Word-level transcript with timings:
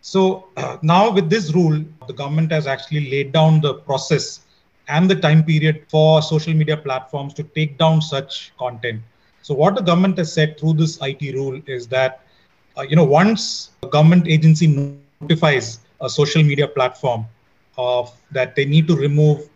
So 0.00 0.48
uh, 0.56 0.78
now 0.82 1.10
with 1.12 1.30
this 1.30 1.54
rule, 1.54 1.84
the 2.06 2.12
government 2.14 2.52
has 2.52 2.66
actually 2.66 3.10
laid 3.10 3.32
down 3.32 3.60
the 3.60 3.74
process 3.74 4.40
and 4.88 5.08
the 5.10 5.16
time 5.16 5.44
period 5.44 5.84
for 5.88 6.22
social 6.22 6.54
media 6.54 6.76
platforms 6.76 7.34
to 7.34 7.44
take 7.54 7.78
down 7.78 8.00
such 8.02 8.52
content. 8.58 9.02
So 9.42 9.54
what 9.54 9.74
the 9.74 9.82
government 9.82 10.18
has 10.18 10.32
said 10.32 10.58
through 10.58 10.74
this 10.74 10.98
IT 11.00 11.32
rule 11.32 11.60
is 11.66 11.88
that 11.88 12.22
uh, 12.78 12.82
you 12.82 12.96
know, 12.96 13.04
once 13.04 13.70
a 13.82 13.86
government 13.86 14.26
agency 14.28 14.66
notifies 14.66 15.80
a 16.00 16.08
social 16.08 16.42
media 16.42 16.68
platform 16.68 17.26
of 17.78 18.12
that 18.32 18.54
they 18.56 18.64
need 18.64 18.86
to 18.88 18.96
remove 18.96 19.48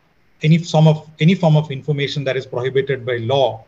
any 0.43 0.59
form 0.59 0.87
of 0.87 1.09
any 1.21 1.35
form 1.35 1.57
of 1.57 1.71
information 1.71 2.25
that 2.25 2.37
is 2.37 2.47
prohibited 2.47 3.05
by 3.05 3.17
law. 3.19 3.65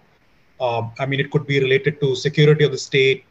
Uh, 0.61 0.83
I 0.99 1.07
mean, 1.07 1.21
it 1.21 1.31
could 1.31 1.47
be 1.47 1.61
related 1.61 2.01
to 2.01 2.15
security 2.15 2.65
of 2.65 2.73
the 2.73 2.79
state, 2.79 3.25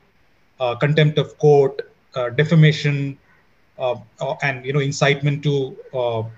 uh, 0.59 0.75
contempt 0.75 1.17
of 1.17 1.37
court, 1.37 1.91
uh, 2.15 2.29
defamation, 2.29 3.17
uh, 3.77 3.95
uh, 4.19 4.35
and 4.41 4.65
you 4.65 4.73
know, 4.73 4.79
incitement 4.79 5.43
to 5.43 5.77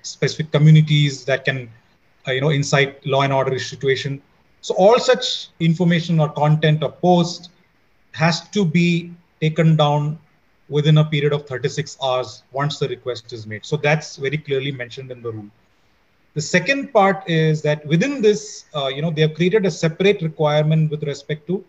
specific 0.01 0.51
communities 0.51 1.23
that 1.25 1.45
can, 1.45 1.69
you 2.27 2.41
know, 2.41 2.49
incite 2.49 3.05
law 3.05 3.21
and 3.21 3.31
order 3.31 3.57
situation. 3.57 4.21
So 4.61 4.73
all 4.75 4.99
such 4.99 5.47
information 5.59 6.19
or 6.19 6.29
content 6.29 6.83
or 6.83 6.91
post 6.91 7.49
has 8.11 8.49
to 8.49 8.65
be 8.65 9.13
taken 9.41 9.75
down 9.75 10.19
within 10.69 10.99
a 10.99 11.05
period 11.05 11.33
of 11.33 11.47
36 11.47 11.97
hours 12.03 12.43
once 12.51 12.79
the 12.79 12.87
request 12.87 13.33
is 13.33 13.47
made. 13.47 13.65
So 13.65 13.77
that's 13.77 14.17
very 14.17 14.37
clearly 14.37 14.71
mentioned 14.71 15.11
in 15.11 15.21
the 15.21 15.31
rule. 15.31 15.49
The 16.35 16.41
second 16.41 16.93
part 16.93 17.23
is 17.27 17.61
that 17.63 17.85
within 17.87 18.21
this, 18.21 18.65
uh, 18.75 18.87
you 18.87 19.01
know, 19.01 19.09
they 19.09 19.21
have 19.21 19.33
created 19.33 19.65
a 19.65 19.71
separate 19.71 20.21
requirement 20.21 20.91
with 20.91 21.03
respect 21.03 21.47
to 21.47 21.63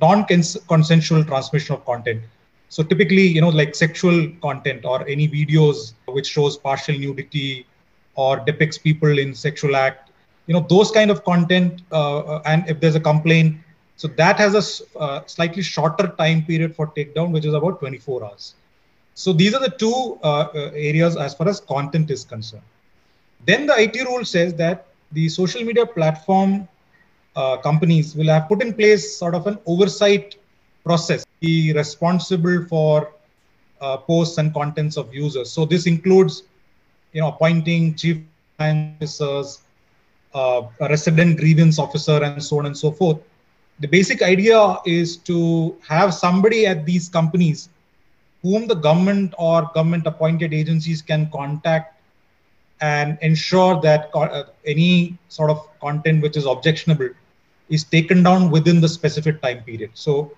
non-consensual 0.00 1.24
transmission 1.24 1.74
of 1.74 1.84
content. 1.84 2.22
So 2.68 2.82
typically, 2.82 3.26
you 3.26 3.40
know, 3.40 3.48
like 3.48 3.74
sexual 3.74 4.28
content 4.40 4.84
or 4.84 5.06
any 5.06 5.28
videos 5.28 5.94
which 6.06 6.26
shows 6.26 6.56
partial 6.56 6.98
nudity 6.98 7.66
or 8.14 8.38
depicts 8.38 8.78
people 8.78 9.18
in 9.18 9.34
sexual 9.34 9.76
act, 9.76 10.10
you 10.46 10.54
know, 10.54 10.64
those 10.68 10.90
kind 10.90 11.10
of 11.10 11.24
content. 11.24 11.82
Uh, 11.90 12.18
uh 12.18 12.42
and 12.46 12.68
if 12.68 12.80
there's 12.80 12.94
a 12.94 13.00
complaint, 13.00 13.56
so 13.96 14.08
that 14.08 14.38
has 14.38 14.54
a 14.54 14.98
uh, 14.98 15.22
slightly 15.26 15.62
shorter 15.62 16.08
time 16.18 16.44
period 16.44 16.74
for 16.74 16.88
takedown, 16.88 17.30
which 17.30 17.44
is 17.44 17.54
about 17.54 17.78
24 17.78 18.24
hours. 18.24 18.54
So 19.14 19.32
these 19.32 19.54
are 19.54 19.60
the 19.60 19.70
two 19.70 20.18
uh, 20.24 20.48
uh 20.52 20.70
areas 20.74 21.16
as 21.16 21.34
far 21.34 21.48
as 21.48 21.60
content 21.60 22.10
is 22.10 22.24
concerned. 22.24 22.64
Then 23.46 23.66
the 23.66 23.74
IT 23.78 23.96
rule 24.04 24.24
says 24.24 24.54
that 24.54 24.86
the 25.12 25.28
social 25.28 25.62
media 25.62 25.86
platform 25.86 26.68
uh, 27.36 27.56
companies 27.58 28.16
will 28.16 28.26
have 28.26 28.48
put 28.48 28.62
in 28.62 28.74
place 28.74 29.16
sort 29.16 29.34
of 29.34 29.46
an 29.46 29.58
oversight 29.66 30.36
process, 30.84 31.24
be 31.40 31.72
responsible 31.72 32.64
for 32.68 33.12
uh, 33.80 33.96
posts 33.96 34.38
and 34.38 34.52
contents 34.52 34.96
of 34.96 35.14
users. 35.14 35.52
So 35.52 35.64
this 35.64 35.86
includes, 35.86 36.42
you 37.12 37.20
know, 37.20 37.28
appointing 37.28 37.94
chief 37.94 38.18
officers, 38.58 39.62
uh, 40.34 40.62
a 40.80 40.88
resident 40.88 41.38
grievance 41.38 41.78
officer, 41.78 42.22
and 42.22 42.42
so 42.42 42.58
on 42.58 42.66
and 42.66 42.76
so 42.76 42.90
forth 42.90 43.18
the 43.80 43.88
basic 43.88 44.22
idea 44.22 44.76
is 44.86 45.16
to 45.16 45.76
have 45.86 46.14
somebody 46.14 46.66
at 46.66 46.84
these 46.86 47.08
companies 47.08 47.68
whom 48.42 48.66
the 48.66 48.74
government 48.74 49.34
or 49.38 49.70
government 49.74 50.06
appointed 50.06 50.52
agencies 50.52 51.02
can 51.02 51.28
contact 51.30 52.00
and 52.80 53.18
ensure 53.22 53.80
that 53.80 54.10
uh, 54.14 54.44
any 54.66 55.16
sort 55.28 55.50
of 55.50 55.66
content 55.80 56.22
which 56.22 56.36
is 56.36 56.46
objectionable 56.46 57.08
is 57.68 57.84
taken 57.84 58.22
down 58.22 58.50
within 58.50 58.80
the 58.80 58.88
specific 58.88 59.40
time 59.40 59.62
period. 59.62 59.90
So 59.94 60.32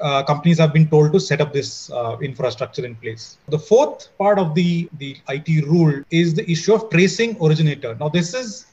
uh, 0.00 0.22
companies 0.22 0.58
have 0.58 0.72
been 0.72 0.88
told 0.88 1.12
to 1.12 1.20
set 1.20 1.40
up 1.40 1.52
this 1.52 1.90
uh, 1.90 2.16
infrastructure 2.22 2.84
in 2.84 2.94
place. 2.96 3.36
The 3.48 3.58
fourth 3.58 4.08
part 4.16 4.38
of 4.38 4.54
the, 4.54 4.88
the 4.98 5.16
IT 5.28 5.66
rule 5.66 6.02
is 6.10 6.34
the 6.34 6.50
issue 6.50 6.74
of 6.74 6.90
tracing 6.90 7.36
originator. 7.42 7.94
Now, 8.00 8.08
this 8.08 8.32
is 8.34 8.66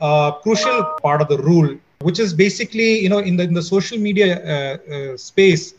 a 0.00 0.32
crucial 0.42 0.82
part 1.02 1.20
of 1.20 1.28
the 1.28 1.38
rule 1.38 1.78
which 2.04 2.18
is 2.18 2.34
basically, 2.34 3.00
you 3.00 3.08
know, 3.08 3.18
in 3.18 3.36
the, 3.36 3.44
in 3.44 3.54
the 3.54 3.62
social 3.62 3.98
media 3.98 4.28
uh, 4.36 4.94
uh, 4.94 5.16
space, 5.16 5.74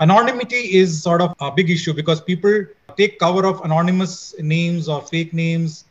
anonymity 0.00 0.62
is 0.80 1.02
sort 1.02 1.20
of 1.20 1.34
a 1.40 1.50
big 1.50 1.68
issue 1.68 1.92
because 1.92 2.20
people 2.20 2.64
take 2.96 3.18
cover 3.18 3.44
of 3.44 3.60
anonymous 3.62 4.34
names 4.38 4.88
or 4.88 5.02
fake 5.02 5.34
names 5.34 5.84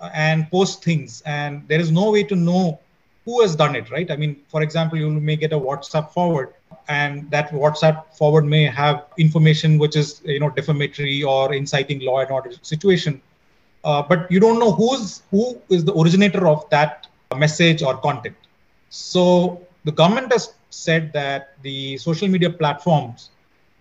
uh, 0.00 0.10
and 0.14 0.48
post 0.50 0.84
things. 0.84 1.22
And 1.26 1.66
there 1.66 1.80
is 1.80 1.90
no 1.90 2.12
way 2.12 2.22
to 2.22 2.36
know 2.36 2.78
who 3.24 3.42
has 3.42 3.56
done 3.56 3.74
it, 3.74 3.90
right? 3.90 4.08
I 4.12 4.16
mean, 4.16 4.36
for 4.48 4.62
example, 4.62 4.96
you 4.96 5.10
may 5.10 5.34
get 5.34 5.52
a 5.52 5.58
WhatsApp 5.58 6.12
forward 6.12 6.54
and 6.88 7.28
that 7.32 7.50
WhatsApp 7.50 8.14
forward 8.14 8.44
may 8.44 8.64
have 8.64 9.06
information 9.18 9.78
which 9.78 9.96
is, 9.96 10.22
you 10.24 10.38
know, 10.38 10.50
defamatory 10.50 11.24
or 11.24 11.52
inciting 11.52 11.98
law 12.00 12.20
and 12.20 12.30
order 12.30 12.52
situation. 12.62 13.20
Uh, 13.82 14.02
but 14.02 14.30
you 14.30 14.38
don't 14.38 14.60
know 14.60 14.70
who's 14.70 15.22
who 15.32 15.60
is 15.68 15.84
the 15.84 15.94
originator 15.98 16.46
of 16.46 16.68
that 16.70 17.08
message 17.36 17.82
or 17.82 17.96
content. 17.96 18.36
So 18.92 19.66
the 19.84 19.92
government 19.92 20.30
has 20.32 20.52
said 20.68 21.14
that 21.14 21.56
the 21.62 21.96
social 21.96 22.28
media 22.28 22.50
platforms 22.50 23.30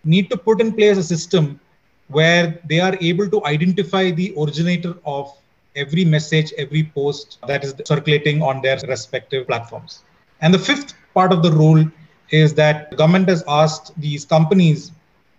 need 0.06 0.30
to 0.30 0.38
put 0.38 0.62
in 0.62 0.72
place 0.74 0.98
a 0.98 1.04
system 1.04 1.60
where 2.08 2.58
they 2.70 2.80
are 2.80 2.98
able 3.02 3.30
to 3.30 3.46
identify 3.46 4.12
the 4.12 4.34
originator 4.38 4.96
of 5.06 5.30
every 5.76 6.06
message, 6.06 6.54
every 6.58 6.84
post 6.84 7.40
that 7.46 7.66
is 7.66 7.76
circulating 7.84 8.42
on 8.42 8.62
their 8.62 8.78
respective 8.88 9.48
platforms. 9.48 10.06
And 10.40 10.54
the 10.54 10.60
fifth 10.60 10.94
part 11.14 11.34
of 11.34 11.44
the 11.44 11.52
rule 11.52 11.86
is 12.30 12.54
that 12.54 12.90
the 12.90 12.96
government 12.96 13.28
has 13.28 13.44
asked 13.50 13.92
these 14.00 14.24
companies 14.24 14.94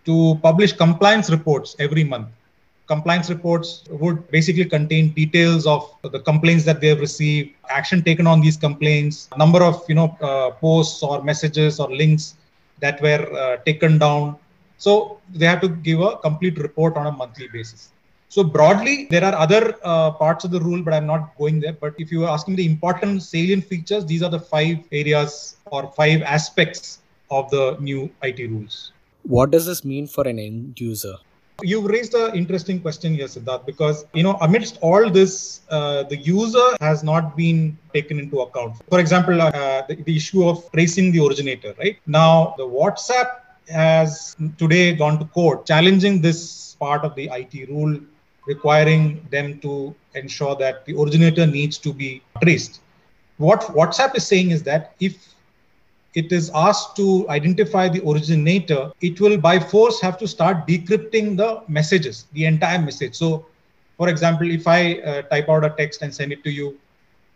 to 0.04 0.39
publish 0.42 0.72
compliance 0.72 1.30
reports 1.30 1.77
every 1.78 2.04
month 2.04 2.28
compliance 2.92 3.28
reports 3.34 3.68
would 4.03 4.18
basically 4.36 4.66
contain 4.77 5.04
details 5.22 5.66
of 5.74 5.83
the 6.15 6.21
complaints 6.30 6.65
that 6.68 6.78
they 6.80 6.89
have 6.92 7.00
received, 7.09 7.48
action 7.78 8.03
taken 8.09 8.27
on 8.33 8.41
these 8.44 8.59
complaints, 8.66 9.16
number 9.44 9.62
of 9.71 9.77
you 9.91 9.97
know 10.00 10.09
uh, 10.28 10.50
posts 10.65 11.03
or 11.09 11.22
messages 11.30 11.80
or 11.83 11.89
links 12.03 12.24
that 12.84 13.00
were 13.06 13.24
uh, 13.44 13.56
taken 13.68 13.98
down. 14.06 14.36
So 14.77 14.92
they 15.39 15.47
have 15.47 15.60
to 15.66 15.68
give 15.89 16.00
a 16.00 16.16
complete 16.28 16.59
report 16.66 16.97
on 17.00 17.06
a 17.06 17.12
monthly 17.22 17.48
basis. 17.56 17.83
So 18.34 18.42
broadly, 18.42 18.97
there 19.10 19.24
are 19.28 19.34
other 19.45 19.62
uh, 19.84 20.10
parts 20.12 20.45
of 20.47 20.50
the 20.50 20.60
rule, 20.68 20.83
but 20.83 20.95
I'm 20.95 21.06
not 21.06 21.36
going 21.36 21.60
there. 21.60 21.74
But 21.84 21.95
if 21.98 22.10
you 22.10 22.24
are 22.24 22.30
asking 22.36 22.56
the 22.56 22.66
important 22.66 23.22
salient 23.22 23.65
features, 23.72 24.06
these 24.06 24.22
are 24.22 24.30
the 24.30 24.41
five 24.41 24.78
areas 24.91 25.56
or 25.66 25.92
five 25.98 26.22
aspects 26.22 27.00
of 27.30 27.50
the 27.50 27.77
new 27.88 28.10
IT 28.22 28.41
rules. 28.50 28.92
What 29.34 29.50
does 29.50 29.66
this 29.66 29.84
mean 29.84 30.06
for 30.06 30.27
an 30.27 30.38
end 30.38 30.80
user? 30.80 31.16
You've 31.62 31.84
raised 31.86 32.14
an 32.14 32.34
interesting 32.34 32.80
question 32.80 33.14
here, 33.14 33.26
Siddharth, 33.26 33.64
because 33.66 34.04
you 34.14 34.22
know 34.22 34.36
amidst 34.41 34.78
all 34.80 35.09
this, 35.10 35.60
uh, 35.70 36.03
the 36.04 36.16
user 36.16 36.76
has 36.80 37.04
not 37.04 37.36
been 37.36 37.78
taken 37.94 38.18
into 38.18 38.41
account. 38.41 38.76
For 38.88 38.98
example, 38.98 39.41
uh, 39.41 39.82
the, 39.88 39.94
the 39.94 40.16
issue 40.16 40.48
of 40.48 40.70
tracing 40.72 41.12
the 41.12 41.20
originator. 41.24 41.74
Right 41.78 41.98
now, 42.06 42.54
the 42.56 42.66
WhatsApp 42.66 43.41
has 43.68 44.36
today 44.59 44.94
gone 44.94 45.18
to 45.18 45.24
court 45.26 45.64
challenging 45.66 46.20
this 46.20 46.74
part 46.80 47.04
of 47.04 47.14
the 47.14 47.30
IT 47.32 47.68
rule 47.68 47.98
requiring 48.47 49.26
them 49.30 49.60
to 49.60 49.94
ensure 50.14 50.56
that 50.56 50.84
the 50.84 50.94
originator 51.00 51.47
needs 51.47 51.78
to 51.78 51.92
be 51.92 52.22
traced. 52.42 52.80
What 53.38 53.60
WhatsApp 53.60 54.16
is 54.16 54.26
saying 54.26 54.50
is 54.50 54.62
that 54.64 54.94
if 54.98 55.34
it 56.14 56.30
is 56.30 56.50
asked 56.54 56.97
to 56.97 57.26
identify 57.30 57.88
the 57.88 58.06
originator, 58.09 58.92
it 59.00 59.20
will 59.20 59.38
by 59.38 59.59
force 59.59 60.00
have 60.00 60.18
to 60.18 60.28
start 60.28 60.66
decrypting 60.66 61.36
the 61.36 61.62
messages, 61.68 62.26
the 62.32 62.44
entire 62.44 62.78
message. 62.78 63.14
So, 63.14 63.47
for 63.97 64.09
example, 64.09 64.50
if 64.50 64.66
I 64.66 64.94
uh, 65.00 65.22
type 65.22 65.48
out 65.48 65.64
a 65.64 65.70
text 65.70 66.03
and 66.03 66.14
send 66.14 66.32
it 66.32 66.44
to 66.44 66.50
you, 66.50 66.78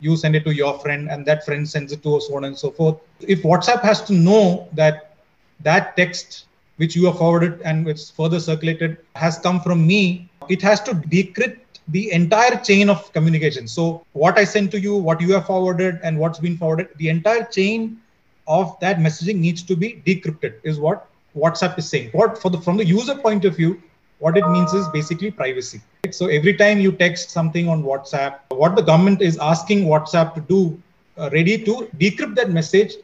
you 0.01 0.17
send 0.17 0.37
it 0.37 0.45
to 0.45 0.55
your 0.55 0.79
friend, 0.81 1.09
and 1.11 1.25
that 1.25 1.45
friend 1.47 1.67
sends 1.67 1.91
it 1.93 2.03
to 2.03 2.21
so 2.21 2.37
on 2.37 2.45
and 2.45 2.59
so 2.59 2.71
forth. 2.71 2.97
If 3.21 3.43
WhatsApp 3.43 3.81
has 3.81 4.03
to 4.03 4.13
know 4.13 4.69
that 4.75 5.17
that 5.61 5.97
text 5.97 6.45
which 6.77 6.95
you 6.95 7.07
have 7.07 7.17
forwarded 7.17 7.63
and 7.63 7.87
which 7.87 8.11
further 8.13 8.39
circulated 8.39 8.99
has 9.15 9.39
come 9.39 9.61
from 9.61 9.87
me, 9.87 10.29
it 10.51 10.61
has 10.61 10.83
to 10.83 10.93
decrypt 10.93 11.61
the 11.89 12.13
entire 12.13 12.57
chain 12.63 12.91
of 12.91 13.11
communication. 13.15 13.67
So, 13.67 14.05
what 14.13 14.39
I 14.39 14.45
sent 14.45 14.71
to 14.73 14.81
you, 14.81 14.97
what 14.97 15.21
you 15.23 15.33
have 15.33 15.47
forwarded, 15.47 16.01
and 16.03 16.19
what's 16.19 16.39
been 16.39 16.59
forwarded, 16.59 16.89
the 16.97 17.09
entire 17.09 17.45
chain 17.45 18.03
of 18.47 18.79
that 18.81 18.99
messaging 18.99 19.37
needs 19.37 19.63
to 19.63 19.77
be 19.77 20.03
decrypted 20.07 20.55
is 20.63 20.79
what 20.79 21.09
whatsapp 21.37 21.79
is 21.79 21.89
saying. 21.89 22.11
What 22.13 22.39
for 22.39 22.51
the 22.51 22.61
from 22.61 22.77
the 22.77 22.85
user 22.85 23.15
point 23.15 23.45
of 23.45 23.57
view 23.57 23.83
what 24.19 24.37
it 24.37 24.49
means 24.49 24.73
is 24.73 24.89
basically 24.89 25.31
privacy. 25.31 25.81
So 26.11 26.27
every 26.27 26.55
time 26.55 26.79
you 26.79 26.93
text 26.93 27.31
something 27.31 27.69
on 27.69 27.83
whatsapp 27.83 28.39
what 28.49 28.77
the 28.77 28.83
government 28.83 29.21
is 29.23 29.39
asking 29.39 29.85
whatsapp 29.85 30.35
to 30.35 30.41
do 30.41 30.83
uh, 31.19 31.31
ready 31.33 31.59
to 31.65 31.89
decrypt 31.99 32.35
that 32.37 32.51
message 32.51 32.95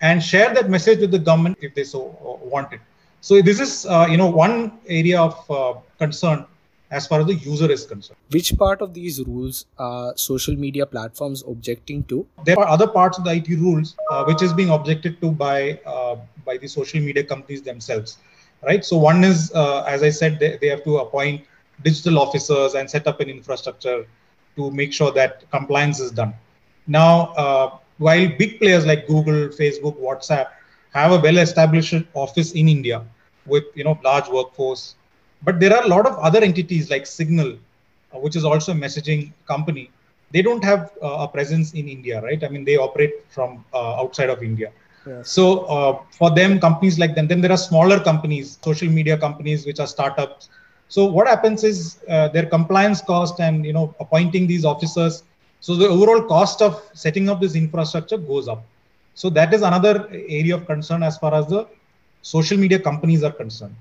and 0.00 0.22
share 0.22 0.52
that 0.54 0.70
message 0.70 1.00
with 1.00 1.10
the 1.10 1.18
government 1.18 1.58
if 1.60 1.74
they 1.74 1.84
so 1.84 2.16
uh, 2.24 2.46
want 2.46 2.72
it. 2.72 2.80
So 3.20 3.40
this 3.40 3.60
is 3.60 3.86
uh, 3.86 4.06
you 4.10 4.16
know 4.16 4.28
one 4.28 4.78
area 4.88 5.20
of 5.20 5.50
uh, 5.50 5.74
concern 5.98 6.46
as 6.92 7.06
far 7.06 7.20
as 7.20 7.26
the 7.26 7.34
user 7.34 7.70
is 7.72 7.84
concerned. 7.86 8.18
Which 8.30 8.56
part 8.58 8.82
of 8.82 8.92
these 8.92 9.18
rules 9.24 9.64
are 9.78 10.12
social 10.16 10.54
media 10.54 10.84
platforms 10.84 11.42
objecting 11.48 12.04
to? 12.04 12.26
There 12.44 12.58
are 12.58 12.68
other 12.68 12.86
parts 12.86 13.18
of 13.18 13.24
the 13.24 13.32
IT 13.32 13.48
rules 13.48 13.96
uh, 14.10 14.24
which 14.24 14.42
is 14.42 14.52
being 14.52 14.68
objected 14.68 15.20
to 15.22 15.30
by 15.30 15.80
uh, 15.86 16.16
by 16.44 16.58
the 16.58 16.68
social 16.68 17.00
media 17.00 17.24
companies 17.24 17.62
themselves, 17.62 18.18
right? 18.62 18.84
So 18.84 18.98
one 18.98 19.24
is, 19.24 19.50
uh, 19.54 19.82
as 19.88 20.02
I 20.02 20.10
said, 20.10 20.38
they, 20.38 20.58
they 20.60 20.68
have 20.68 20.84
to 20.84 20.98
appoint 20.98 21.44
digital 21.82 22.18
officers 22.18 22.74
and 22.74 22.88
set 22.88 23.06
up 23.06 23.20
an 23.20 23.30
infrastructure 23.30 24.06
to 24.56 24.70
make 24.70 24.92
sure 24.92 25.10
that 25.12 25.50
compliance 25.50 25.98
is 25.98 26.10
done. 26.10 26.34
Now, 26.86 27.32
uh, 27.44 27.78
while 27.98 28.28
big 28.38 28.58
players 28.58 28.84
like 28.84 29.06
Google, 29.06 29.48
Facebook, 29.48 29.96
WhatsApp 29.98 30.48
have 30.92 31.12
a 31.12 31.20
well-established 31.20 31.94
office 32.12 32.52
in 32.52 32.68
India 32.68 33.02
with 33.46 33.64
you 33.74 33.84
know 33.84 33.98
large 34.04 34.28
workforce 34.28 34.96
but 35.42 35.60
there 35.60 35.74
are 35.76 35.84
a 35.84 35.88
lot 35.88 36.06
of 36.06 36.18
other 36.18 36.40
entities 36.42 36.90
like 36.90 37.06
Signal, 37.06 37.58
uh, 38.12 38.18
which 38.18 38.36
is 38.36 38.44
also 38.44 38.72
a 38.72 38.74
messaging 38.74 39.32
company. 39.46 39.90
They 40.30 40.42
don't 40.42 40.64
have 40.64 40.90
uh, 41.02 41.26
a 41.26 41.28
presence 41.28 41.72
in 41.74 41.88
India, 41.88 42.20
right? 42.22 42.42
I 42.42 42.48
mean, 42.48 42.64
they 42.64 42.76
operate 42.76 43.14
from 43.28 43.64
uh, 43.74 44.00
outside 44.00 44.30
of 44.30 44.42
India. 44.42 44.72
So 45.22 45.60
uh, 45.66 45.98
for 46.10 46.30
them, 46.30 46.58
companies 46.58 46.98
like 46.98 47.14
them, 47.14 47.28
then 47.28 47.40
there 47.40 47.52
are 47.52 47.56
smaller 47.58 48.00
companies, 48.00 48.58
social 48.62 48.88
media 48.88 49.16
companies, 49.16 49.66
which 49.66 49.78
are 49.78 49.86
startups. 49.86 50.48
So 50.88 51.06
what 51.06 51.26
happens 51.26 51.64
is 51.64 51.98
uh, 52.08 52.28
their 52.28 52.46
compliance 52.46 53.00
cost 53.00 53.40
and 53.40 53.64
you 53.64 53.72
know 53.72 53.94
appointing 54.00 54.46
these 54.46 54.64
officers. 54.64 55.22
So 55.60 55.76
the 55.76 55.88
overall 55.88 56.22
cost 56.22 56.60
of 56.60 56.82
setting 56.92 57.28
up 57.28 57.40
this 57.40 57.54
infrastructure 57.54 58.18
goes 58.18 58.48
up. 58.48 58.64
So 59.14 59.30
that 59.30 59.54
is 59.54 59.62
another 59.62 60.08
area 60.10 60.56
of 60.56 60.66
concern 60.66 61.02
as 61.02 61.18
far 61.18 61.34
as 61.34 61.46
the 61.46 61.66
social 62.22 62.58
media 62.58 62.78
companies 62.78 63.22
are 63.22 63.32
concerned 63.32 63.74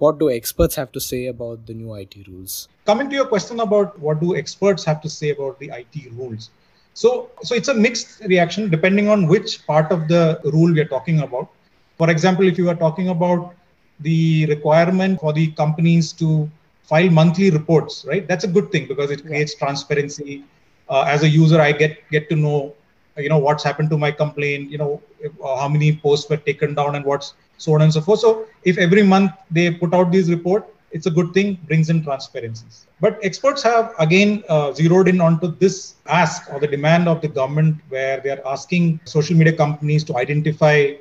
what 0.00 0.18
do 0.18 0.30
experts 0.30 0.74
have 0.74 0.90
to 0.92 1.00
say 1.00 1.26
about 1.26 1.66
the 1.66 1.74
new 1.74 1.92
IT 1.92 2.26
rules? 2.26 2.68
Coming 2.86 3.10
to 3.10 3.14
your 3.14 3.26
question 3.26 3.60
about 3.60 3.98
what 3.98 4.18
do 4.18 4.34
experts 4.34 4.82
have 4.84 5.02
to 5.02 5.10
say 5.10 5.30
about 5.30 5.58
the 5.58 5.70
IT 5.70 6.10
rules. 6.12 6.50
So, 6.94 7.30
so 7.42 7.54
it's 7.54 7.68
a 7.68 7.74
mixed 7.74 8.20
reaction 8.20 8.70
depending 8.70 9.08
on 9.08 9.26
which 9.26 9.64
part 9.66 9.92
of 9.92 10.08
the 10.08 10.40
rule 10.44 10.72
we 10.72 10.80
are 10.80 10.86
talking 10.96 11.20
about. 11.20 11.50
For 11.98 12.08
example, 12.08 12.48
if 12.48 12.56
you 12.56 12.70
are 12.70 12.74
talking 12.74 13.10
about 13.10 13.54
the 14.00 14.46
requirement 14.46 15.20
for 15.20 15.34
the 15.34 15.48
companies 15.52 16.12
to 16.14 16.50
file 16.82 17.10
monthly 17.10 17.50
reports, 17.50 18.06
right? 18.08 18.26
That's 18.26 18.44
a 18.44 18.48
good 18.48 18.72
thing 18.72 18.88
because 18.88 19.10
it 19.10 19.26
creates 19.26 19.54
transparency. 19.54 20.44
Uh, 20.88 21.02
as 21.02 21.22
a 21.22 21.28
user, 21.28 21.60
I 21.60 21.72
get 21.72 21.98
get 22.10 22.30
to 22.30 22.36
know, 22.36 22.74
you 23.18 23.28
know, 23.28 23.38
what's 23.38 23.62
happened 23.62 23.90
to 23.90 23.98
my 23.98 24.10
complaint. 24.10 24.70
You 24.70 24.78
know, 24.78 25.02
uh, 25.44 25.56
how 25.56 25.68
many 25.68 25.94
posts 25.94 26.30
were 26.30 26.38
taken 26.38 26.74
down 26.74 26.96
and 26.96 27.04
what's 27.04 27.34
so 27.60 27.74
on 27.74 27.82
and 27.82 27.92
so 27.92 28.00
forth. 28.00 28.20
So 28.20 28.46
if 28.64 28.78
every 28.78 29.02
month 29.02 29.32
they 29.50 29.70
put 29.70 29.92
out 29.94 30.10
these 30.10 30.30
report, 30.30 30.66
it's 30.92 31.06
a 31.06 31.10
good 31.10 31.32
thing, 31.34 31.58
brings 31.68 31.88
in 31.90 32.02
transparencies. 32.02 32.86
But 33.00 33.18
experts 33.22 33.62
have 33.62 33.94
again 33.98 34.42
uh, 34.48 34.72
zeroed 34.72 35.08
in 35.08 35.20
onto 35.20 35.48
this 35.62 35.94
ask 36.06 36.52
or 36.52 36.58
the 36.58 36.66
demand 36.66 37.06
of 37.06 37.20
the 37.20 37.28
government, 37.28 37.76
where 37.88 38.20
they 38.20 38.30
are 38.30 38.42
asking 38.46 39.00
social 39.04 39.36
media 39.36 39.52
companies 39.52 40.02
to 40.04 40.16
identify 40.16 40.94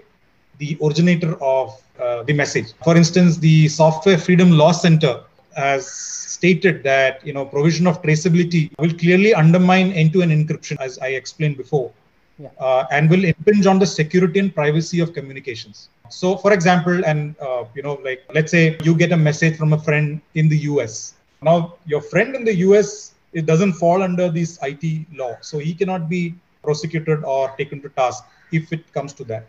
the 0.59 0.77
originator 0.83 1.41
of 1.41 1.81
uh, 2.00 2.23
the 2.23 2.33
message. 2.33 2.73
For 2.83 2.95
instance, 2.95 3.38
the 3.38 3.67
Software 3.67 4.17
Freedom 4.17 4.51
Law 4.51 4.73
Center 4.73 5.23
has 5.56 5.89
stated 5.89 6.83
that 6.83 7.25
you 7.25 7.33
know 7.33 7.45
provision 7.45 7.88
of 7.88 8.01
traceability 8.01 8.63
will 8.79 8.94
clearly 8.94 9.33
undermine 9.33 9.91
end-to-end 9.94 10.31
encryption, 10.31 10.77
as 10.79 11.00
I 11.00 11.09
explained 11.21 11.57
before, 11.57 11.91
yeah. 12.38 12.50
uh, 12.59 12.85
and 12.91 13.09
will 13.09 13.25
impinge 13.25 13.65
on 13.65 13.79
the 13.79 13.88
security 13.88 14.39
and 14.39 14.53
privacy 14.53 15.00
of 15.00 15.13
communications. 15.13 15.89
So, 16.09 16.35
for 16.38 16.53
example, 16.53 17.03
and 17.06 17.35
uh, 17.39 17.65
you 17.75 17.81
know, 17.81 18.00
like 18.03 18.23
let's 18.33 18.51
say 18.51 18.77
you 18.83 18.95
get 18.95 19.11
a 19.11 19.17
message 19.17 19.57
from 19.57 19.73
a 19.73 19.79
friend 19.79 20.21
in 20.35 20.50
the 20.50 20.57
US. 20.71 21.15
Now, 21.41 21.75
your 21.85 22.01
friend 22.01 22.35
in 22.35 22.44
the 22.44 22.56
US 22.67 23.13
it 23.33 23.45
doesn't 23.45 23.73
fall 23.73 24.01
under 24.01 24.29
this 24.29 24.57
IT 24.63 25.06
law, 25.13 25.38
so 25.41 25.59
he 25.59 25.73
cannot 25.73 26.09
be 26.09 26.33
prosecuted 26.63 27.23
or 27.23 27.50
taken 27.57 27.81
to 27.81 27.89
task 27.89 28.23
if 28.51 28.73
it 28.73 28.91
comes 28.94 29.13
to 29.13 29.23
that. 29.25 29.47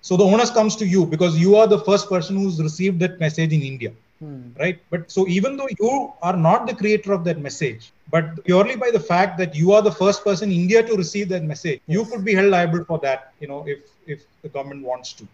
So 0.00 0.16
the 0.16 0.24
onus 0.24 0.50
comes 0.50 0.74
to 0.76 0.86
you 0.86 1.06
because 1.06 1.38
you 1.38 1.54
are 1.56 1.68
the 1.68 1.78
first 1.78 2.08
person 2.08 2.36
who's 2.36 2.60
received 2.60 2.98
that 3.00 3.20
message 3.20 3.52
in 3.52 3.62
India. 3.62 3.92
Hmm. 4.18 4.50
Right. 4.58 4.80
But 4.90 5.10
so 5.10 5.26
even 5.28 5.56
though 5.56 5.68
you 5.80 6.12
are 6.22 6.36
not 6.36 6.66
the 6.66 6.74
creator 6.74 7.12
of 7.12 7.24
that 7.24 7.38
message, 7.38 7.92
but 8.10 8.44
purely 8.44 8.76
by 8.76 8.90
the 8.90 9.00
fact 9.00 9.38
that 9.38 9.54
you 9.54 9.72
are 9.72 9.82
the 9.82 9.90
first 9.90 10.24
person 10.24 10.50
in 10.50 10.58
India 10.58 10.82
to 10.82 10.96
receive 10.96 11.28
that 11.30 11.44
message, 11.44 11.80
yes. 11.86 11.94
you 11.96 12.04
could 12.04 12.24
be 12.24 12.34
held 12.34 12.50
liable 12.50 12.84
for 12.84 12.98
that, 13.00 13.32
you 13.40 13.48
know, 13.48 13.64
if 13.66 13.80
if 14.06 14.24
the 14.42 14.48
government 14.48 14.84
wants 14.84 15.12
to. 15.14 15.26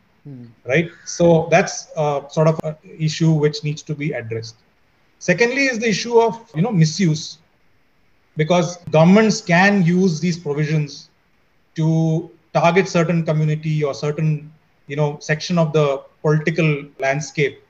Right. 0.65 0.91
So 1.05 1.49
that's 1.51 1.89
uh, 1.97 2.29
sort 2.29 2.49
of 2.49 2.61
an 2.65 2.77
issue 2.99 3.33
which 3.33 3.65
needs 3.65 3.83
to 3.83 3.95
be 3.95 4.13
addressed. 4.13 4.57
Secondly, 5.19 5.65
is 5.65 5.79
the 5.79 5.89
issue 5.89 6.21
of 6.21 6.51
you 6.55 6.63
know 6.63 6.71
misuse, 6.71 7.39
because 8.37 8.77
governments 8.91 9.41
can 9.41 9.83
use 9.85 10.21
these 10.21 10.39
provisions 10.39 11.11
to 11.77 12.31
target 12.55 12.89
certain 12.89 13.25
community 13.25 13.85
or 13.85 13.95
certain 13.95 14.53
you 14.87 14.97
know 14.97 15.19
section 15.21 15.59
of 15.59 15.73
the 15.73 16.03
political 16.23 16.85
landscape 16.99 17.63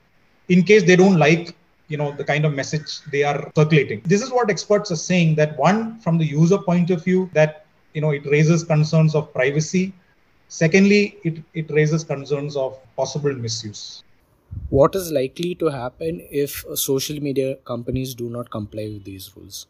in 0.47 0.63
case 0.63 0.83
they 0.83 0.95
don't 0.95 1.17
like 1.17 1.55
you 1.87 1.97
know 1.97 2.11
the 2.11 2.23
kind 2.23 2.45
of 2.45 2.53
message 2.53 3.01
they 3.11 3.23
are 3.23 3.51
circulating 3.55 4.01
this 4.05 4.21
is 4.21 4.31
what 4.31 4.49
experts 4.49 4.91
are 4.91 5.01
saying 5.11 5.35
that 5.35 5.57
one 5.57 5.99
from 5.99 6.17
the 6.17 6.25
user 6.25 6.57
point 6.57 6.89
of 6.89 7.03
view 7.03 7.29
that 7.33 7.65
you 7.93 8.01
know 8.01 8.11
it 8.11 8.25
raises 8.25 8.63
concerns 8.63 9.15
of 9.15 9.33
privacy 9.33 9.93
Secondly, 10.49 11.17
it, 11.23 11.41
it 11.53 11.69
raises 11.69 12.03
concerns 12.03 12.55
of 12.57 12.77
possible 12.95 13.33
misuse. 13.33 14.03
What 14.69 14.95
is 14.95 15.11
likely 15.11 15.53
to 15.55 15.67
happen 15.67 16.25
if 16.31 16.65
social 16.73 17.19
media 17.21 17.55
companies 17.65 18.15
do 18.15 18.29
not 18.29 18.49
comply 18.49 18.89
with 18.93 19.03
these 19.03 19.31
rules? 19.35 19.67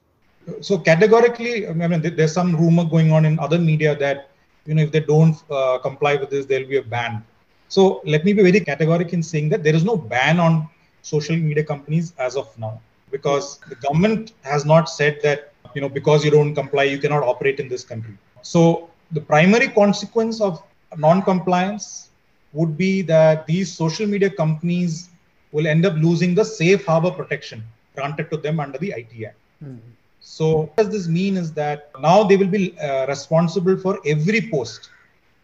So 0.61 0.77
categorically, 0.79 1.67
I 1.67 1.73
mean, 1.73 2.01
there's 2.01 2.31
some 2.31 2.55
rumor 2.55 2.85
going 2.85 3.11
on 3.11 3.25
in 3.25 3.37
other 3.39 3.59
media 3.59 3.93
that 3.97 4.29
you 4.65 4.73
know 4.73 4.81
if 4.81 4.91
they 4.91 5.01
don't 5.01 5.35
uh, 5.51 5.79
comply 5.79 6.15
with 6.15 6.29
this, 6.29 6.45
there'll 6.45 6.67
be 6.67 6.77
a 6.77 6.81
ban. 6.81 7.25
So 7.67 8.01
let 8.05 8.23
me 8.23 8.31
be 8.31 8.41
very 8.41 8.61
categorical 8.61 9.15
in 9.15 9.21
saying 9.21 9.49
that 9.49 9.63
there 9.63 9.75
is 9.75 9.83
no 9.83 9.97
ban 9.97 10.39
on 10.39 10.69
social 11.01 11.35
media 11.35 11.63
companies 11.63 12.13
as 12.17 12.37
of 12.37 12.57
now, 12.57 12.81
because 13.11 13.59
the 13.67 13.75
government 13.75 14.31
has 14.41 14.65
not 14.65 14.89
said 14.89 15.19
that 15.23 15.53
you 15.75 15.81
know 15.81 15.89
because 15.89 16.23
you 16.23 16.31
don't 16.31 16.55
comply, 16.55 16.83
you 16.83 16.99
cannot 16.99 17.23
operate 17.23 17.59
in 17.59 17.67
this 17.67 17.83
country. 17.83 18.17
So 18.41 18.89
the 19.11 19.21
primary 19.21 19.67
consequence 19.67 20.39
of 20.39 20.63
non-compliance 20.97 22.09
would 22.53 22.77
be 22.77 23.01
that 23.03 23.45
these 23.45 23.71
social 23.71 24.07
media 24.07 24.29
companies 24.29 25.09
will 25.51 25.67
end 25.67 25.85
up 25.85 25.93
losing 25.95 26.35
the 26.35 26.43
safe 26.43 26.85
harbor 26.85 27.11
protection 27.11 27.63
granted 27.95 28.29
to 28.31 28.37
them 28.37 28.59
under 28.59 28.77
the 28.77 28.91
IT 28.91 29.25
Act. 29.25 29.37
Mm-hmm. 29.63 29.77
So 30.19 30.61
what 30.61 30.75
does 30.75 30.89
this 30.89 31.07
mean 31.07 31.37
is 31.37 31.53
that 31.53 31.89
now 31.99 32.23
they 32.23 32.37
will 32.37 32.47
be 32.47 32.77
uh, 32.79 33.05
responsible 33.07 33.77
for 33.77 33.99
every 34.05 34.49
post, 34.49 34.89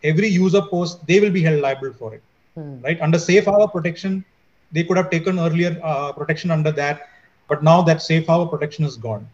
every 0.03 0.27
user 0.27 0.61
post, 0.61 1.05
they 1.07 1.19
will 1.19 1.31
be 1.31 1.41
held 1.41 1.61
liable 1.61 1.93
for 1.93 2.13
it, 2.13 2.23
mm-hmm. 2.57 2.83
right? 2.83 2.99
Under 3.01 3.17
safe 3.17 3.45
harbor 3.45 3.67
protection, 3.67 4.23
they 4.71 4.83
could 4.83 4.97
have 4.97 5.09
taken 5.09 5.39
earlier 5.39 5.79
uh, 5.83 6.11
protection 6.11 6.51
under 6.51 6.71
that, 6.71 7.09
but 7.47 7.63
now 7.63 7.81
that 7.83 8.01
safe 8.01 8.27
harbor 8.27 8.45
protection 8.45 8.85
is 8.85 8.97
gone. 8.97 9.27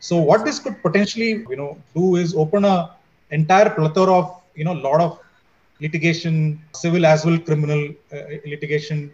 So 0.00 0.18
what 0.18 0.44
this 0.44 0.58
could 0.58 0.80
potentially, 0.82 1.44
you 1.50 1.56
know, 1.56 1.78
do 1.94 2.16
is 2.16 2.34
open 2.34 2.64
a 2.64 2.94
entire 3.30 3.70
plethora 3.70 4.12
of, 4.12 4.42
you 4.54 4.64
know, 4.64 4.72
a 4.72 4.82
lot 4.88 5.00
of 5.00 5.20
litigation, 5.80 6.60
civil 6.72 7.06
as 7.06 7.24
well 7.24 7.38
criminal 7.38 7.88
uh, 8.12 8.16
litigation, 8.46 9.12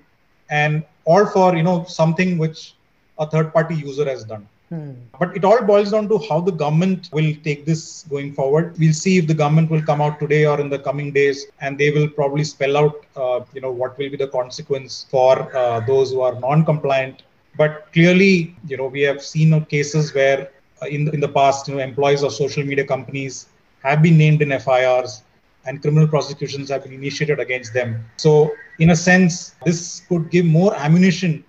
and 0.51 0.85
all 1.05 1.27
for 1.27 1.57
you 1.57 1.63
know 1.63 1.85
something 1.85 2.39
which 2.39 2.75
a 3.19 3.27
third 3.29 3.53
party 3.53 3.75
user 3.75 4.05
has 4.05 4.25
done. 4.25 4.47
Hmm. 4.71 4.93
But 5.21 5.37
it 5.37 5.45
all 5.45 5.61
boils 5.63 5.91
down 5.91 6.09
to 6.09 6.19
how 6.29 6.41
the 6.41 6.53
government 6.53 7.11
will 7.13 7.35
take 7.45 7.67
this 7.67 8.05
going 8.09 8.33
forward. 8.33 8.75
We'll 8.79 8.95
see 8.95 9.19
if 9.19 9.27
the 9.27 9.35
government 9.35 9.71
will 9.71 9.83
come 9.83 10.01
out 10.01 10.19
today 10.19 10.47
or 10.47 10.59
in 10.61 10.71
the 10.71 10.79
coming 10.79 11.13
days, 11.13 11.47
and 11.61 11.77
they 11.77 11.91
will 11.91 12.09
probably 12.09 12.45
spell 12.45 12.79
out, 12.79 13.05
uh, 13.15 13.41
you 13.53 13.61
know, 13.61 13.71
what 13.71 13.99
will 13.99 14.09
be 14.09 14.17
the 14.17 14.29
consequence 14.29 15.07
for 15.11 15.55
uh, 15.55 15.81
those 15.81 16.13
who 16.13 16.23
are 16.23 16.41
non-compliant. 16.41 17.23
But 17.57 17.93
clearly, 17.93 18.57
you 18.67 18.79
know, 18.79 18.87
we 18.87 19.03
have 19.03 19.23
seen 19.23 19.63
cases 19.67 20.15
where 20.15 20.51
uh, 20.81 20.87
in 20.87 21.05
the, 21.05 21.13
in 21.13 21.21
the 21.21 21.29
past, 21.29 21.69
you 21.69 21.75
know, 21.75 21.81
employees 21.83 22.23
of 22.23 22.33
social 22.33 22.65
media 22.65 22.87
companies 22.87 23.49
have 23.83 24.01
been 24.01 24.17
named 24.17 24.41
in 24.41 24.59
FIRs 24.59 25.23
and 25.65 25.81
criminal 25.81 26.09
prosecutions 26.09 26.71
have 26.71 26.85
been 26.85 26.93
initiated 26.93 27.39
against 27.41 27.73
them. 27.73 28.05
So, 28.17 28.53
in 28.79 28.91
a 28.91 28.97
sense, 28.97 29.55
this 29.65 30.03
could 30.09 30.31
give 30.31 30.45
more 30.45 30.75
ammunition 30.75 31.45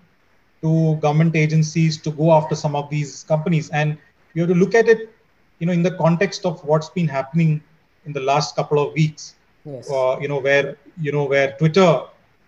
to 0.61 0.95
government 0.97 1.35
agencies 1.35 2.01
to 2.01 2.11
go 2.11 2.31
after 2.31 2.55
some 2.55 2.75
of 2.75 2.89
these 2.89 3.23
companies. 3.23 3.69
And 3.71 3.97
you 4.33 4.43
have 4.43 4.49
to 4.49 4.55
look 4.55 4.75
at 4.75 4.87
it, 4.87 5.13
you 5.59 5.67
know, 5.67 5.73
in 5.73 5.83
the 5.83 5.95
context 5.97 6.45
of 6.45 6.63
what's 6.63 6.89
been 6.89 7.07
happening 7.07 7.61
in 8.05 8.13
the 8.13 8.19
last 8.19 8.55
couple 8.55 8.79
of 8.79 8.93
weeks. 8.93 9.35
Yes. 9.65 9.89
Uh, 9.89 10.17
you 10.19 10.27
know, 10.27 10.39
where 10.39 10.77
you 10.99 11.11
know 11.11 11.23
where 11.23 11.55
Twitter, 11.57 12.01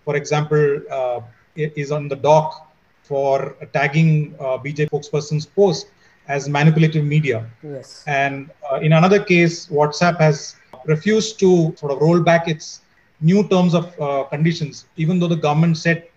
for 0.04 0.16
example, 0.16 0.82
uh, 0.92 1.22
is 1.56 1.92
on 1.92 2.10
the 2.10 2.16
dock 2.16 2.74
for 3.04 3.56
tagging 3.72 4.36
uh, 4.40 4.58
BJP 4.58 4.90
spokesperson's 4.90 5.46
post 5.46 5.88
as 6.28 6.50
manipulative 6.50 7.04
media. 7.04 7.50
Yes. 7.64 8.04
And 8.08 8.50
uh, 8.72 8.78
in 8.78 8.94
another 8.94 9.24
case, 9.24 9.68
WhatsApp 9.68 10.20
has 10.20 10.56
refused 10.86 11.40
to 11.40 11.76
sort 11.78 11.92
of 11.92 12.00
roll 12.00 12.20
back 12.20 12.48
its 12.48 12.82
new 13.22 13.48
terms 13.48 13.74
of 13.74 14.00
uh, 14.00 14.24
conditions, 14.26 14.86
even 14.98 15.20
though 15.20 15.28
the 15.28 15.36
government 15.36 15.78
said 15.78 16.08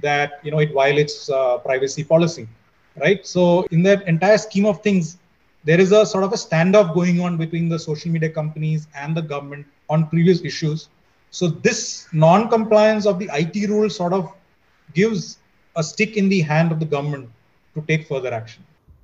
that 0.00 0.40
you 0.42 0.50
know 0.50 0.58
it 0.58 0.72
violates 0.72 1.30
uh, 1.30 1.58
privacy 1.58 2.04
policy 2.04 2.48
right 3.00 3.26
so 3.26 3.62
in 3.70 3.82
that 3.82 4.06
entire 4.06 4.38
scheme 4.38 4.66
of 4.66 4.82
things 4.82 5.18
there 5.64 5.80
is 5.80 5.92
a 5.92 6.04
sort 6.04 6.24
of 6.24 6.32
a 6.32 6.36
standoff 6.36 6.92
going 6.94 7.20
on 7.20 7.36
between 7.36 7.68
the 7.68 7.78
social 7.78 8.10
media 8.10 8.28
companies 8.28 8.88
and 8.94 9.16
the 9.16 9.22
government 9.22 9.66
on 9.88 10.08
previous 10.08 10.42
issues 10.42 10.88
so 11.30 11.48
this 11.48 12.08
non-compliance 12.12 13.06
of 13.06 13.18
the 13.18 13.28
it 13.32 13.68
rules 13.68 13.96
sort 13.96 14.12
of 14.12 14.32
gives 14.94 15.38
a 15.76 15.82
stick 15.82 16.16
in 16.16 16.28
the 16.28 16.40
hand 16.40 16.72
of 16.72 16.80
the 16.80 16.84
government 16.84 17.30
to 17.74 17.82
take 17.82 18.06
further 18.06 18.32
action 18.32 18.62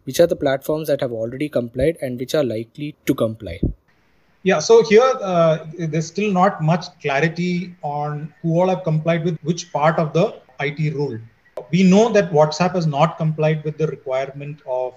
which 0.09 0.21
are 0.21 0.31
the 0.35 0.41
platforms 0.45 0.89
that 0.93 1.01
have 1.07 1.13
already 1.25 1.49
complied 1.59 1.99
and 2.01 2.19
which 2.19 2.35
are 2.35 2.45
likely 2.55 2.95
to 3.11 3.15
comply 3.25 3.59
yeah, 4.45 4.61
so 4.61 4.83
here 4.85 5.13
uh, 5.21 5.67
there's 5.79 6.07
still 6.07 6.33
not 6.33 6.63
much 6.63 6.87
clarity 7.03 7.75
on 7.83 8.33
who 8.41 8.59
all 8.59 8.69
have 8.69 8.85
complied 8.85 9.25
with 9.25 9.39
which 9.43 9.73
part 9.73 9.99
of 9.99 10.13
the 10.13 10.41
IT 10.61 10.95
rule. 10.95 11.19
We 11.71 11.83
know 11.83 12.09
that 12.11 12.31
WhatsApp 12.31 12.75
has 12.75 12.87
not 12.87 13.19
complied 13.19 13.63
with 13.65 13.77
the 13.77 13.89
requirement 13.89 14.63
of 14.67 14.95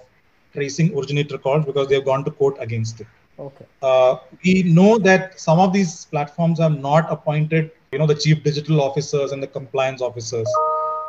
tracing 0.54 0.96
originator 0.96 1.36
calls 1.38 1.66
because 1.66 1.88
they 1.88 1.96
have 1.96 2.06
gone 2.06 2.24
to 2.24 2.30
court 2.30 2.56
against 2.60 3.02
it. 3.02 3.06
Okay. 3.38 3.66
Uh, 3.82 4.16
we 4.44 4.62
know 4.62 4.98
that 4.98 5.38
some 5.38 5.58
of 5.58 5.74
these 5.74 6.06
platforms 6.06 6.58
have 6.58 6.78
not 6.78 7.10
appointed, 7.10 7.72
you 7.90 7.98
know, 7.98 8.06
the 8.06 8.14
chief 8.14 8.42
digital 8.42 8.80
officers 8.80 9.32
and 9.32 9.42
the 9.42 9.46
compliance 9.46 10.00
officers. 10.00 10.48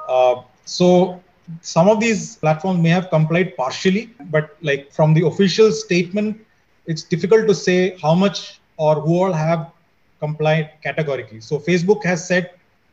Uh, 0.10 0.41
so 0.65 1.23
some 1.62 1.90
of 1.90 2.00
these 2.00 2.38
platforms 2.38 2.82
may 2.82 2.90
have 2.90 3.10
complied 3.10 3.56
partially, 3.58 4.10
but 4.32 4.56
like 4.62 4.92
from 4.92 5.14
the 5.14 5.26
official 5.26 5.72
statement, 5.72 6.40
it's 6.86 7.04
difficult 7.04 7.48
to 7.48 7.56
say 7.56 7.98
how 8.02 8.14
much 8.14 8.60
or 8.78 8.96
who 8.96 9.24
all 9.24 9.32
have 9.32 9.72
complied 10.20 10.72
categorically. 10.82 11.42
So 11.42 11.60
Facebook 11.60 12.04
has 12.06 12.26
said 12.28 12.52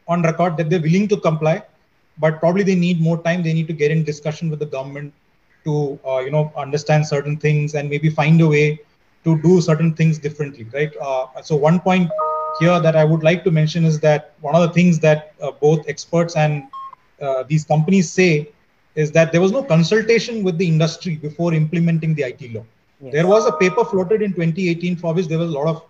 on 0.09 0.23
record 0.23 0.57
that 0.57 0.69
they're 0.69 0.81
willing 0.81 1.09
to 1.09 1.17
comply, 1.17 1.63
but 2.19 2.41
probably 2.41 2.65
they 2.65 2.75
need 2.75 3.01
more 3.01 3.23
time. 3.23 3.43
They 3.43 3.53
need 3.53 3.69
to 3.69 3.73
get 3.73 3.91
in 3.91 4.05
discussion 4.05 4.51
with 4.51 4.59
the 4.59 4.67
government 4.67 5.15
to 5.65 5.99
uh, 6.07 6.19
you 6.19 6.31
know 6.31 6.53
understand 6.57 7.07
certain 7.07 7.37
things 7.37 7.75
and 7.75 7.89
maybe 7.89 8.11
find 8.11 8.41
a 8.41 8.49
way 8.49 8.81
to 9.25 9.41
do 9.43 9.61
certain 9.61 9.95
things 9.95 10.19
differently, 10.19 10.67
right? 10.73 10.93
Uh, 11.01 11.27
so 11.43 11.55
one 11.55 11.79
point 11.79 12.11
here 12.59 12.81
that 12.81 12.97
I 12.97 13.05
would 13.05 13.23
like 13.23 13.45
to 13.45 13.51
mention 13.51 13.85
is 13.85 14.01
that 14.01 14.33
one 14.41 14.55
of 14.55 14.63
the 14.63 14.73
things 14.73 14.99
that 15.01 15.35
uh, 15.41 15.51
both 15.51 15.89
experts 15.89 16.37
and 16.37 16.65
uh, 17.21 17.43
these 17.45 17.65
companies 17.65 18.11
say 18.11 18.49
is 18.95 19.13
that 19.13 19.33
there 19.33 19.41
was 19.41 19.53
no 19.53 19.63
consultation 19.63 20.43
with 20.43 20.59
the 20.59 20.67
industry 20.67 21.17
before 21.17 21.55
implementing 21.55 22.15
the 22.15 22.23
IT 22.23 22.53
law. 22.55 22.65
Yes. 23.01 23.13
There 23.13 23.27
was 23.27 23.47
a 23.47 23.53
paper 23.53 23.85
floated 23.85 24.23
in 24.23 24.33
2018 24.33 24.97
for 24.97 25.15
which 25.15 25.27
there 25.27 25.39
was 25.39 25.51
a 25.51 25.53
lot 25.53 25.69
of 25.69 25.85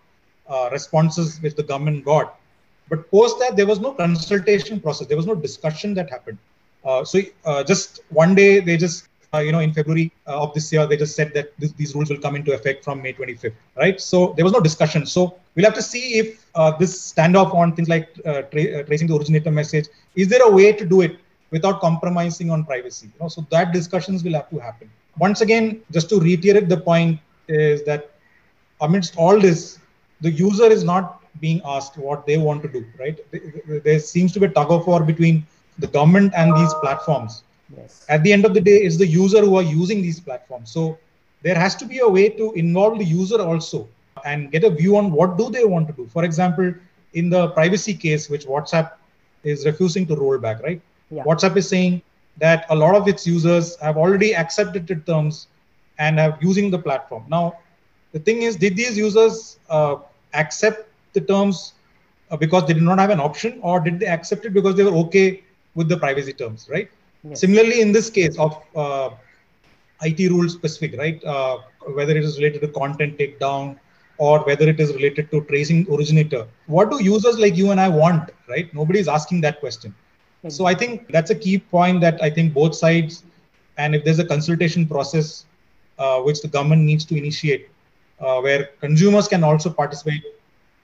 uh, 0.49 0.68
responses 0.70 1.40
which 1.40 1.54
the 1.54 1.62
government 1.62 2.04
got 2.04 2.40
but 2.90 3.08
post 3.10 3.38
that, 3.38 3.56
there 3.56 3.66
was 3.66 3.78
no 3.80 3.92
consultation 3.92 4.80
process. 4.80 5.06
There 5.06 5.16
was 5.16 5.26
no 5.26 5.37
discussion 5.37 5.94
that 5.94 6.10
happened. 6.10 6.38
Uh, 6.84 7.04
so 7.04 7.20
uh, 7.44 7.62
just 7.62 8.00
one 8.10 8.34
day, 8.34 8.58
they 8.58 8.76
just, 8.76 9.06
you 9.38 9.52
know, 9.52 9.60
in 9.60 9.72
February 9.72 10.12
uh, 10.26 10.42
of 10.42 10.52
this 10.54 10.72
year, 10.72 10.87
they 10.87 10.96
just 10.96 11.14
said 11.14 11.32
that 11.34 11.52
these 11.58 11.94
rules 11.94 12.10
will 12.10 12.18
come 12.18 12.34
into 12.34 12.52
effect 12.52 12.84
from 12.84 13.00
May 13.00 13.12
25th, 13.12 13.54
right? 13.76 14.00
So 14.00 14.32
there 14.34 14.44
was 14.44 14.52
no 14.52 14.60
discussion. 14.60 15.06
So 15.06 15.37
we'll 15.54 15.64
have 15.64 15.75
to 15.75 15.82
see 15.82 16.18
if 16.18 16.46
uh, 16.56 16.72
this 16.76 17.12
standoff 17.12 17.54
on 17.54 17.76
things 17.76 17.88
like 17.88 18.08
uh, 18.26 18.42
tra- 18.42 18.84
tracing 18.84 19.06
the 19.06 19.16
originator 19.16 19.52
message, 19.52 19.87
is 20.16 20.28
there 20.28 20.42
a 20.42 20.50
way 20.50 20.72
to 20.72 20.84
do 20.84 21.02
it 21.02 21.16
without 21.52 21.80
compromising 21.80 22.50
on 22.50 22.64
privacy? 22.64 23.06
You 23.06 23.20
know, 23.20 23.28
so 23.28 23.46
that 23.50 23.72
discussions 23.72 24.25
will 24.25 24.32
have 24.32 24.50
to 24.50 24.58
happen. 24.58 24.90
Once 25.18 25.40
again, 25.42 25.82
just 25.92 26.08
to 26.08 26.18
reiterate 26.18 26.68
the 26.68 26.76
point 26.78 27.20
is 27.46 27.84
that 27.84 28.10
amidst 28.80 29.16
all 29.16 29.38
this, 29.38 29.78
the 30.20 30.30
user 30.30 30.64
is 30.64 30.82
not 30.82 31.22
being 31.40 31.60
asked 31.64 31.96
what 31.96 32.26
they 32.26 32.37
want 32.37 32.62
to 32.62 32.68
do, 32.68 32.84
right? 32.99 33.18
There 33.84 34.00
seems 34.00 34.32
to 34.32 34.40
be 34.40 34.46
a 34.46 34.50
tug 34.50 34.70
of 34.70 34.87
war 34.87 35.02
between 35.04 35.46
the 35.78 35.87
government 35.87 36.32
and 36.37 36.54
these 36.56 36.75
platforms. 36.75 37.44
Yes. 37.76 38.04
At 38.08 38.22
the 38.22 38.32
end 38.32 38.44
of 38.44 38.54
the 38.54 38.60
day, 38.60 38.78
it's 38.78 38.96
the 38.96 39.06
user 39.06 39.40
who 39.40 39.56
are 39.56 39.62
using 39.62 40.02
these 40.02 40.20
platforms. 40.20 40.70
So 40.70 40.98
there 41.42 41.54
has 41.54 41.74
to 41.76 41.86
be 41.86 41.98
a 42.00 42.08
way 42.08 42.28
to 42.28 42.52
involve 42.52 42.98
the 42.98 43.04
user 43.04 43.40
also 43.40 43.88
and 44.24 44.50
get 44.50 44.64
a 44.64 44.70
view 44.70 44.96
on 44.96 45.12
what 45.12 45.38
do 45.38 45.50
they 45.50 45.64
want 45.64 45.86
to 45.88 45.94
do. 45.94 46.06
For 46.08 46.24
example, 46.24 46.74
in 47.14 47.30
the 47.30 47.48
privacy 47.48 47.94
case, 47.94 48.28
which 48.28 48.46
WhatsApp 48.46 48.92
is 49.44 49.64
refusing 49.64 50.06
to 50.06 50.16
roll 50.16 50.38
back, 50.38 50.62
right? 50.62 50.80
Yeah. 51.10 51.22
WhatsApp 51.24 51.56
is 51.56 51.68
saying 51.68 52.02
that 52.38 52.66
a 52.70 52.74
lot 52.74 52.94
of 52.94 53.08
its 53.08 53.26
users 53.26 53.76
have 53.80 53.96
already 53.96 54.34
accepted 54.34 54.86
the 54.86 54.96
terms 54.96 55.48
and 55.98 56.18
have 56.18 56.38
using 56.42 56.70
the 56.70 56.78
platform. 56.78 57.24
Now, 57.28 57.58
the 58.12 58.18
thing 58.18 58.42
is, 58.42 58.56
did 58.56 58.76
these 58.76 58.96
users 58.96 59.58
uh, 59.68 59.96
accept 60.34 60.88
the 61.12 61.20
terms 61.20 61.74
uh, 62.30 62.36
because 62.36 62.66
they 62.66 62.74
did 62.74 62.82
not 62.82 62.98
have 62.98 63.10
an 63.10 63.20
option, 63.20 63.58
or 63.62 63.80
did 63.80 63.98
they 64.00 64.06
accept 64.06 64.44
it 64.44 64.52
because 64.52 64.74
they 64.76 64.84
were 64.84 64.96
okay 65.06 65.42
with 65.74 65.88
the 65.88 65.96
privacy 65.96 66.32
terms, 66.32 66.68
right? 66.70 66.90
Yes. 67.24 67.40
Similarly, 67.40 67.80
in 67.80 67.92
this 67.92 68.08
case 68.10 68.38
of 68.38 68.62
uh, 68.74 69.10
IT 70.02 70.30
rule 70.30 70.48
specific, 70.48 70.98
right? 70.98 71.22
Uh, 71.24 71.58
whether 71.94 72.16
it 72.16 72.24
is 72.24 72.38
related 72.38 72.62
to 72.62 72.68
content 72.68 73.18
takedown 73.18 73.78
or 74.18 74.40
whether 74.40 74.68
it 74.68 74.80
is 74.80 74.92
related 74.94 75.30
to 75.30 75.42
tracing 75.44 75.86
originator, 75.92 76.46
what 76.66 76.90
do 76.90 77.02
users 77.02 77.38
like 77.38 77.56
you 77.56 77.70
and 77.70 77.80
I 77.80 77.88
want, 77.88 78.30
right? 78.48 78.72
Nobody 78.74 79.00
is 79.00 79.08
asking 79.08 79.42
that 79.42 79.60
question. 79.60 79.90
Mm-hmm. 79.90 80.48
So 80.50 80.64
I 80.66 80.74
think 80.74 81.08
that's 81.08 81.30
a 81.30 81.34
key 81.34 81.58
point 81.58 82.00
that 82.00 82.22
I 82.22 82.30
think 82.30 82.54
both 82.54 82.74
sides, 82.74 83.24
and 83.76 83.94
if 83.94 84.04
there's 84.04 84.18
a 84.18 84.24
consultation 84.24 84.86
process 84.86 85.44
uh, 85.98 86.20
which 86.20 86.40
the 86.40 86.48
government 86.48 86.82
needs 86.82 87.04
to 87.06 87.16
initiate, 87.16 87.68
uh, 88.20 88.40
where 88.40 88.70
consumers 88.80 89.28
can 89.28 89.44
also 89.44 89.70
participate 89.70 90.22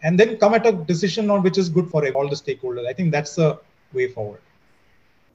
and 0.02 0.18
then 0.20 0.36
come 0.36 0.54
at 0.54 0.66
a 0.66 0.72
decision 0.72 1.30
on 1.30 1.42
which 1.42 1.58
is 1.58 1.68
good 1.68 1.88
for 1.88 2.06
all 2.12 2.28
the 2.28 2.36
stakeholders. 2.36 2.86
I 2.86 2.92
think 2.92 3.12
that's 3.12 3.34
the 3.34 3.58
way 3.92 4.08
forward. 4.08 4.40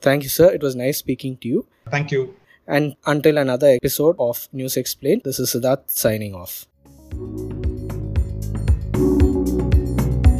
Thank 0.02 0.24
you, 0.24 0.30
sir. 0.30 0.52
It 0.52 0.62
was 0.62 0.76
nice 0.76 0.98
speaking 0.98 1.38
to 1.38 1.48
you. 1.48 1.68
Thank 1.90 2.12
you. 2.12 2.36
And 2.68 2.96
until 3.06 3.38
another 3.38 3.68
episode 3.68 4.16
of 4.20 4.48
News 4.52 4.78
Explained, 4.78 5.22
this 5.24 5.40
is 5.40 5.54
Siddharth 5.54 5.90
signing 5.90 6.36
off. 6.36 6.66